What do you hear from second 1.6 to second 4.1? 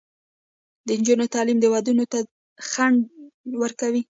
ودونو ته ځنډ ورکوي.